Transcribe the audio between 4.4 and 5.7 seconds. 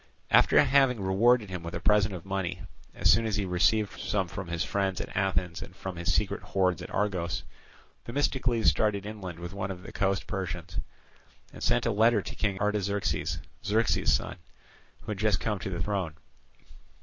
his friends at Athens